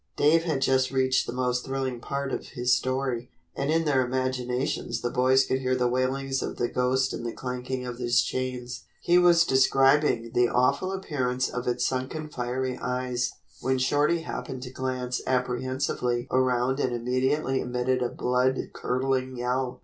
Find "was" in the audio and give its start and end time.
9.19-9.45